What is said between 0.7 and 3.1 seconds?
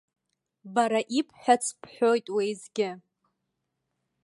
Бара ибҳәац бҳәоит, уеизгьы.